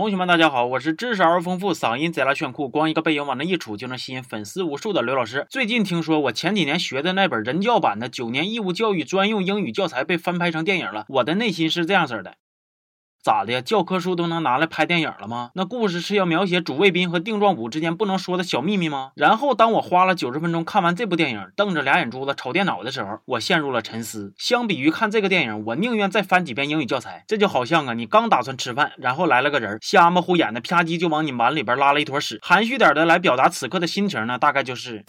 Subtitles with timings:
[0.00, 5.46] 同学们，大家好，我是知识而丰富、嗓音贼拉炫酷、光一个背影往那一杵就能吸引粉丝无数的刘老师。
[5.50, 12.36] 最近听说我前几年学的那本人教版的九年义务教育专用英语教材被翻拍成电影了，我的内心是这样式的。
[13.22, 13.60] 咋的？
[13.60, 15.50] 教科书都能拿来拍电影了吗？
[15.54, 19.10] 那故事是要描写主谓宾和定状补之间不能说的小秘密吗？
[19.14, 24.32] 然后当我花了九十分钟看完这部电影，瞪着俩眼珠子瞅电脑的时候，我陷入了沉思。
[24.38, 27.24] 相比于看这个电影，我宁愿再翻几遍英语教材。
[27.26, 32.38] 这就好像啊，你刚打算吃饭，然后来了个人，瞎么虎眼的，啪叽就往你碗里边拉了一坨屎。
[32.42, 35.04] 含蓄点的来表达此刻的心情呢，大概就是。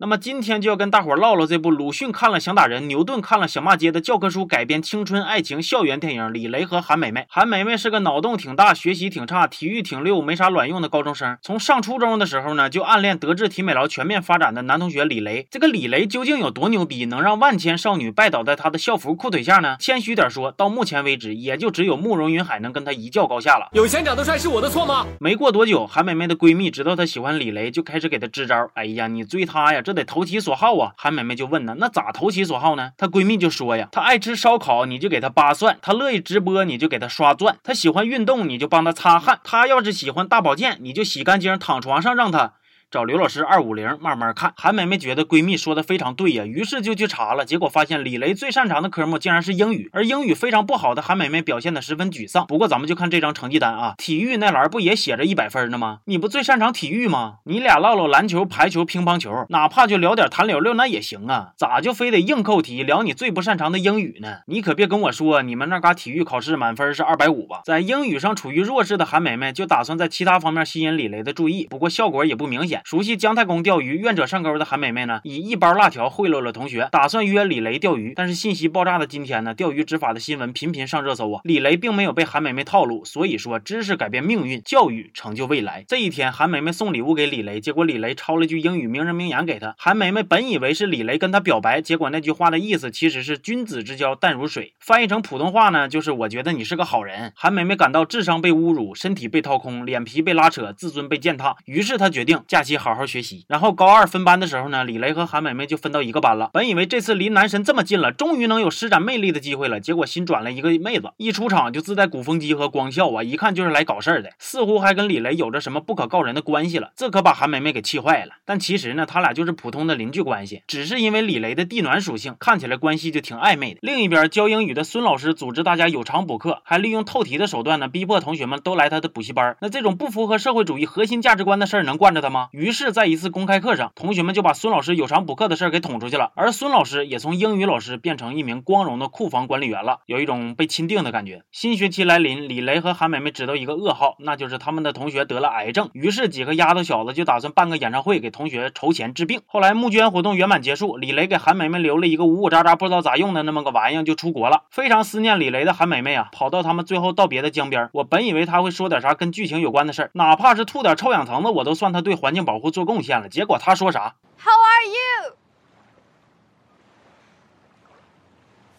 [0.00, 7.20] 那么今天就要跟大伙唠唠这部鲁迅看了想打人，牛顿看了想骂街的教科书改编青春爱情校园电影《李雷和韩梅梅》。
[7.28, 11.38] 韩梅梅是个脑洞挺大、学习挺差、体育挺溜、没啥卵用的高中生。
[11.40, 15.46] 从上初中的时候呢，就暗恋德智体美劳全面发展的男同学李雷。
[15.48, 19.76] 这个李雷究竟有多牛逼，能让万千少女拜倒在他的校服裤腿下呢？
[19.78, 23.68] 谦虚点说，到目前为止，也就只有慕容云海能跟他一较高下了。
[23.72, 25.06] 有钱长得帅是我的错吗？
[25.20, 28.68] 没过多久，韩梅梅的闺蜜知道她喜欢李雷，就开始给她支招。
[28.74, 30.76] 哎呀，你追他呀，这得投其所好。
[30.76, 32.90] 啊，韩梅梅就问呢，那咋投其所好呢？
[32.96, 42.54] 她闺蜜就说呀，她爱吃烧烤，你就给她扒蒜；她乐意直播，你就给她刷钻；她喜欢运动，你就帮她擦汗；她要是喜欢大保健，你就洗干净躺床上让她。
[42.94, 52.46] 找刘老师二五零慢慢看，韩梅梅觉得闺蜜说的非常对呀，于是就去查了，结果发现李雷最擅长的科目竟然是英语，而英语非常不好的韩梅梅表现的十分沮丧。
[52.46, 55.98] 不过咱们就看这张成绩单啊，体育那栏不也写着一百分呢吗？
[56.04, 57.38] 你不最擅长体育吗？
[57.46, 64.42] 你俩唠唠篮球、排球、乒乓球，哪怕就聊点弹溜溜那也行啊，咋就非得硬扣题聊你最不擅长的英语呢？
[64.46, 67.62] 你可别跟我说你们那嘎体育考试满分是二百五吧？
[67.64, 72.82] 在英语上处于弱势的韩梅梅就打算在其他方面吸引李雷的注意，不过效果也不明显。
[72.84, 78.12] 熟悉姜太公钓鱼，愿者上钩的韩梅梅呢，以一包辣条贿赂了同学，打算约李雷钓鱼。
[78.14, 81.40] 但是信息爆炸的今天呢，钓鱼执法的新闻频频上热搜啊。
[81.44, 85.82] 李雷并没有被韩梅梅套路，所以说知识改变命运，教育成就未来。
[85.88, 89.74] 这一天，韩梅梅送礼物给李雷，结果李雷抄了句英语名人名言给她。
[89.78, 97.32] 韩梅梅本以为是李雷跟她表白，结果那句话的意思其实是君子之交淡如水，翻译成普通话呢，就是我觉得你是个好人。
[97.34, 103.44] 韩梅梅感到智商被侮辱，身体被掏空，脸皮被拉扯，自尊被践踏，于是她决定假期好好学习。
[103.48, 106.50] 然后高二分班的时候呢，李雷和韩梅梅就分到一个班了。
[106.52, 116.90] 本以为这次离男神这么近了，终于能有施展魅力的机会了，结果新转了一个妹子，一出场就自带鼓风机和光效啊，一看就是来搞事儿的，似乎还跟李雷有着什么不可告人的关系了。
[116.96, 118.32] 这可把韩梅梅给气坏了。
[118.44, 123.80] 但其实呢，他俩就是普通的邻居关系，只是因为李雷的地暖属性，看起来关系就挺暧昧的。
[123.82, 129.56] 另一边教英语的孙老师组织大家有偿补课，还利用透题的手段呢，逼迫同学们都来他的补习班。
[129.60, 132.48] 那这种不符合社会主义核心价值观的事儿能惯着他吗？
[132.52, 134.24] 于于是，在一次公开课上，同学。
[134.24, 141.42] 们就把孙老师有偿补课的事儿给捅出去了，而孙老师也从英语老师变成一名光荣的库房管理员了，有一种被钦定的感觉。
[141.52, 145.90] 新学期来临，李雷和韩梅梅知道一个噩耗，那就是他们的同学得了癌症。
[145.92, 149.42] 于是几个丫头小子就打算办个演唱会给同学筹钱治病。
[149.44, 154.62] 后来募捐活动圆满结束，李雷给韩梅梅留了一个五五渣渣不知道咋用的那么个玩意，就出国了。
[154.70, 157.90] 非常思念李雷的韩梅梅啊，跑到他们最后道别的江边。
[157.92, 163.28] 我本以为他会说点啥跟剧情有关的事儿，哪怕是吐点臭氧层子，我都算他对环境保护做贡献了。
[163.28, 165.36] 结果他说啥？How are you?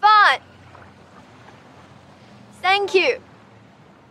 [0.00, 0.40] Fine.
[2.62, 3.20] Thank you.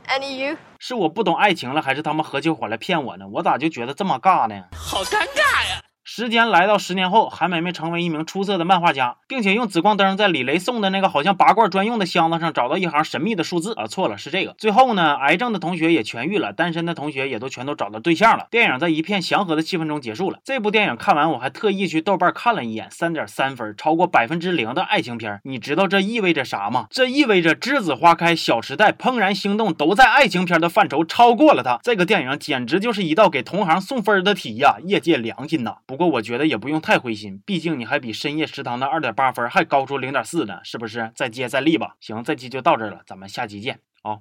[0.08, 0.58] And you?
[0.80, 3.28] 是我不懂爱情了，还是他们合起伙来骗我呢？
[3.28, 4.66] 我咋就觉得这么尬呢？
[4.75, 5.81] 好尴尬呀！
[6.06, 14.53] 时间来到十年后，韩梅梅成为一名出色的漫画家，并且用紫光灯在李雷送的那个好像拔罐专用的箱子上找到一行神秘的数字啊，错了，是这个。
[14.58, 18.47] 最后呢，癌症的同学也痊愈了，单身的同学也都全都找到对象了。
[18.52, 20.40] 电影在一片祥和的气氛中结束了。
[20.44, 25.40] 这部电影看完，我还特意去豆瓣看了一眼，三点三分，超过百分之零的爱情片。
[25.46, 26.88] 你知道这意味着啥吗？
[26.90, 31.80] 这意味着《栀子花开》《小时代》《怦然心动》都在爱情片的范畴超过了它。
[31.81, 35.78] 这个电影简直就是一道给同行送分的题呀，业界良心呐。
[35.94, 36.81] 不过我觉得也不用。
[36.81, 41.12] 太灰心，毕竟你还比深夜食堂的二点八分还高出零点四呢，是不是？
[41.14, 41.96] 再接再厉吧。
[42.00, 44.18] 行，这期就到这了，咱们下期见啊。